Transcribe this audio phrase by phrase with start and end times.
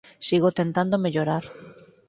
[0.27, 1.43] Sigo tentando mellorar.